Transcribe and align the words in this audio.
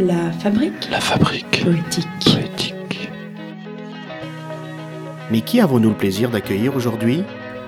La 0.00 0.32
fabrique 0.32 0.88
La 0.90 0.98
fabrique 0.98 1.62
poétique. 1.62 2.08
poétique. 2.24 3.10
Mais 5.30 5.42
qui 5.42 5.60
avons-nous 5.60 5.90
le 5.90 5.94
plaisir 5.94 6.30
d'accueillir 6.30 6.74
aujourd'hui? 6.74 7.22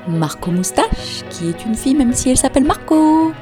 Marco 0.09 0.51
Moustache, 0.51 1.25
qui 1.29 1.49
est 1.51 1.65
une 1.67 1.75
fille 1.75 1.95
même 1.95 2.15
si 2.15 2.31
elle 2.31 2.39
s'appelle 2.39 2.65
Marco. 2.65 3.33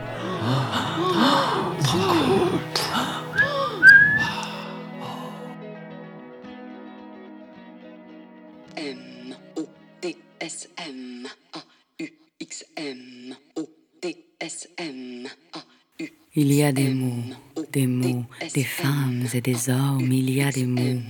M 8.76 9.34
O 9.56 9.66
T 10.00 10.16
S 10.40 10.68
M 10.78 11.26
A 11.54 11.58
U 12.00 12.08
X 12.40 12.64
M 12.76 13.34
O 13.56 13.68
T 14.00 14.16
S 14.40 14.68
M 14.78 15.26
A 15.52 15.58
U 16.00 16.08
Il 16.34 16.52
y 16.52 16.62
a 16.62 16.72
des 16.72 16.88
mots, 16.90 17.34
des 17.72 17.86
mots, 17.86 18.24
des 18.54 18.64
femmes 18.64 19.24
et 19.32 19.40
des 19.40 19.70
hommes, 19.70 20.10
il 20.10 20.30
y 20.30 20.42
a 20.42 20.50
des 20.50 20.66
mots, 20.66 21.00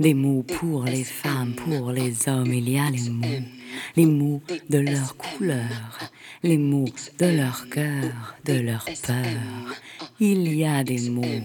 des 0.00 0.14
mots 0.14 0.42
pour 0.42 0.84
les 0.84 1.04
femmes, 1.04 1.54
pour 1.54 1.92
les 1.92 2.28
hommes, 2.28 2.52
il 2.52 2.68
y 2.68 2.78
a 2.78 2.90
les 2.90 3.10
mots, 3.10 3.44
les 3.96 4.06
mots 4.06 4.42
de 4.70 4.78
leur 4.78 5.16
couleur, 5.16 5.98
les 6.42 6.58
mots 6.58 6.88
de 7.18 7.26
leur 7.26 7.68
cœur, 7.68 8.36
de 8.44 8.54
leur 8.54 8.84
peur. 8.84 9.80
Il 10.20 10.52
y 10.54 10.64
a 10.64 10.84
des 10.84 11.10
mots, 11.10 11.42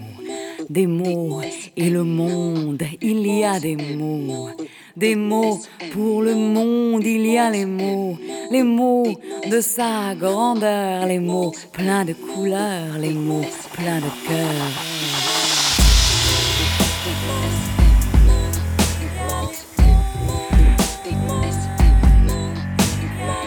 des 0.70 0.86
mots 0.86 1.42
et 1.76 1.90
le 1.90 2.04
monde, 2.04 2.82
il 3.00 3.26
y 3.26 3.44
a 3.44 3.60
des 3.60 3.76
mots. 3.76 4.50
Des 4.96 5.16
mots. 5.16 5.58
Pour 5.92 6.22
le 6.22 6.34
monde, 6.34 7.02
il 7.04 7.26
y 7.26 7.38
a 7.38 7.48
les 7.50 7.64
mots, 7.64 8.16
les 8.50 8.62
mots 8.62 9.06
de 9.50 9.60
sa 9.60 10.14
grandeur, 10.14 11.06
les 11.06 11.18
mots 11.18 11.52
pleins 11.72 12.04
de 12.04 12.12
couleurs, 12.12 12.98
les 13.00 13.14
mots 13.14 13.44
pleins 13.72 14.00
de 14.00 14.28
cœur. 14.28 14.68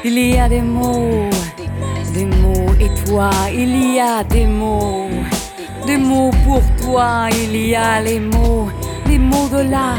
Il 0.04 0.18
y 0.18 0.38
a 0.38 0.50
des 0.50 0.62
mots, 0.62 1.30
des 2.14 2.26
mots. 2.26 2.74
Et 2.80 2.90
toi, 3.06 3.30
il 3.54 3.94
y 3.94 4.00
a 4.00 4.24
des 4.24 4.46
mots, 4.46 5.10
des 5.86 5.98
mots 5.98 6.32
pour 6.44 6.62
toi, 6.82 7.28
il 7.32 7.56
y 7.56 7.76
a 7.76 8.02
les 8.02 8.20
mots, 8.20 8.68
les 9.08 9.20
mots 9.20 9.48
de 9.50 9.70
la 9.70 9.96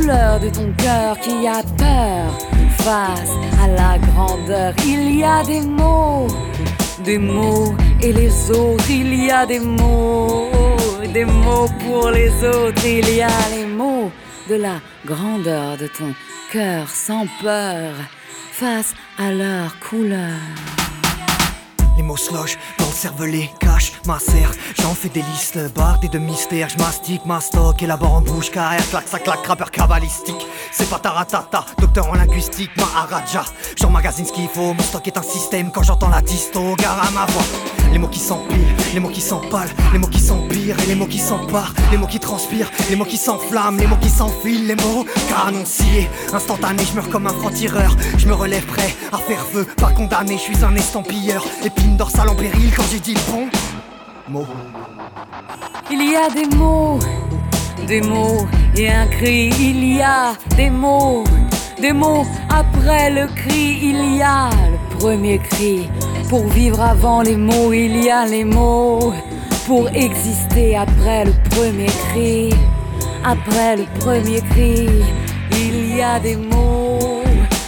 de 0.00 0.48
ton 0.48 0.72
cœur 0.76 1.18
qui 1.20 1.46
a 1.46 1.62
peur 1.76 2.38
face 2.78 3.30
à 3.62 3.68
la 3.68 3.98
grandeur. 3.98 4.74
Il 4.86 5.16
y 5.16 5.24
a 5.24 5.42
des 5.44 5.60
mots, 5.60 6.26
des 7.04 7.18
mots 7.18 7.74
et 8.00 8.12
les 8.12 8.50
autres, 8.50 8.90
il 8.90 9.26
y 9.26 9.30
a 9.30 9.46
des 9.46 9.60
mots, 9.60 10.50
des 11.12 11.24
mots 11.24 11.68
pour 11.84 12.10
les 12.10 12.30
autres, 12.44 12.84
il 12.84 13.08
y 13.14 13.22
a 13.22 13.48
les 13.54 13.66
mots 13.66 14.10
de 14.48 14.56
la 14.56 14.80
grandeur 15.04 15.76
de 15.76 15.86
ton 15.86 16.14
cœur 16.50 16.88
sans 16.88 17.26
peur 17.42 17.92
face 18.52 18.94
à 19.18 19.30
leur 19.30 19.78
couleur. 19.78 20.81
Les 21.96 22.02
mots 22.02 22.16
slosh 22.16 22.56
dans 22.78 22.86
le 22.86 22.92
cervelet, 22.92 23.50
cache, 23.60 23.92
macère. 24.06 24.50
J'en 24.80 24.94
fais 24.94 25.08
des 25.08 25.22
listes, 25.22 25.58
bardées 25.74 26.08
de 26.08 26.18
mystères. 26.18 26.68
Je 26.68 26.78
mastique, 26.78 27.24
mastoc, 27.26 27.82
élabore 27.82 28.14
en 28.14 28.20
bouche, 28.20 28.50
carrière, 28.50 28.88
claque, 28.88 29.08
ça 29.08 29.18
claque, 29.18 29.46
rappeur 29.46 29.70
cabalistique. 29.70 30.46
C'est 30.72 30.88
pas 30.88 30.98
taratata, 30.98 31.66
docteur 31.78 32.08
en 32.08 32.14
linguistique, 32.14 32.70
maharaja. 32.76 33.44
J'emmagasine 33.76 34.26
ce 34.26 34.32
qu'il 34.32 34.48
faut, 34.48 34.72
mon 34.72 34.82
stock 34.82 35.06
est 35.06 35.18
un 35.18 35.22
système. 35.22 35.70
Quand 35.70 35.82
j'entends 35.82 36.08
la 36.08 36.22
disto, 36.22 36.74
gare 36.76 37.06
à 37.06 37.10
ma 37.10 37.26
voix. 37.26 37.44
Les 37.92 37.98
mots 37.98 38.08
qui 38.08 38.20
s'empilent, 38.20 38.74
les 38.94 39.00
mots 39.00 39.10
qui 39.10 39.20
s'empalent, 39.20 39.68
les 39.92 39.98
mots 39.98 40.06
qui 40.06 40.20
et 40.70 40.86
les 40.86 40.94
mots 40.94 41.06
qui 41.06 41.18
s'emparent, 41.18 41.74
les 41.90 41.96
mots 41.96 42.06
qui 42.06 42.20
transpirent, 42.20 42.70
les 42.88 42.96
mots 42.96 43.04
qui 43.04 43.16
s'enflamment, 43.16 43.78
les 43.78 43.86
mots 43.86 43.96
qui 44.00 44.08
s'enfilent, 44.08 44.66
les 44.66 44.76
mots 44.76 45.04
canonciers. 45.28 46.08
Instantané, 46.32 46.84
je 46.84 46.94
meurs 46.94 47.08
comme 47.10 47.26
un 47.26 47.32
franc-tireur. 47.32 47.96
Je 48.16 48.28
me 48.28 48.34
relève 48.34 48.64
prêt 48.66 48.94
à 49.12 49.18
faire 49.18 49.44
feu, 49.44 49.66
pas 49.76 49.90
condamné, 49.90 50.34
je 50.34 50.42
suis 50.42 50.64
un 50.64 50.74
estampilleur. 50.76 51.44
Épine 51.64 51.96
dorsale 51.96 52.28
en 52.28 52.34
péril 52.34 52.72
quand 52.76 52.84
j'ai 52.90 53.00
dit 53.00 53.14
le 53.14 53.32
bon 53.32 53.48
mot. 54.28 54.46
Il 55.90 56.10
y 56.10 56.14
a 56.14 56.30
des 56.30 56.54
mots, 56.56 56.98
des 57.86 58.00
mots 58.00 58.46
et 58.76 58.90
un 58.90 59.06
cri. 59.06 59.50
Il 59.58 59.96
y 59.96 60.00
a 60.00 60.32
des 60.56 60.70
mots, 60.70 61.24
des 61.80 61.92
mots 61.92 62.24
après 62.48 63.10
le 63.10 63.26
cri. 63.26 63.78
Il 63.82 64.16
y 64.16 64.22
a 64.22 64.48
le 64.48 64.98
premier 64.98 65.38
cri. 65.38 65.88
Pour 66.28 66.46
vivre 66.46 66.80
avant 66.80 67.20
les 67.22 67.36
mots, 67.36 67.72
il 67.72 68.04
y 68.04 68.10
a 68.10 68.24
les 68.24 68.44
mots. 68.44 69.12
Pour 69.66 69.88
exister 69.90 70.76
après 70.76 71.24
le 71.24 71.32
premier 71.50 71.86
cri. 71.86 72.50
Après 73.24 73.76
le 73.76 73.84
premier 74.00 74.40
cri, 74.50 74.88
il 75.52 75.96
y 75.96 76.02
a 76.02 76.18
des 76.18 76.36
mots. 76.36 77.22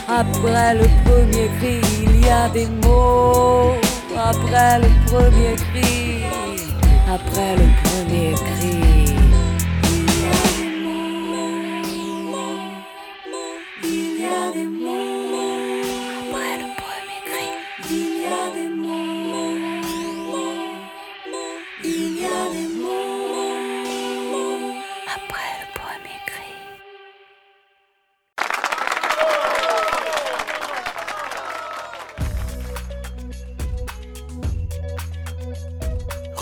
Après 0.08 0.74
le 0.74 0.86
premier 1.04 1.48
cri, 1.58 1.80
il 2.02 2.26
y 2.26 2.28
a 2.28 2.48
des 2.48 2.66
mots. 2.66 3.72
Après 4.16 4.80
le 4.80 4.88
premier 5.06 5.54
cri, 5.56 6.24
après 7.08 7.56
le 7.56 7.66
premier 7.84 8.32
cri. 8.34 9.14
Il 13.82 14.20
y 14.20 14.26
a 14.26 14.52
des 14.52 14.66
mots. 14.66 14.90
Après 16.30 16.58
le 16.58 16.66
premier 16.82 17.20
cri, 17.28 17.48
il 17.90 17.96
y 17.96 18.26
a 18.26 18.50
des 18.54 18.68
mots. 18.68 18.73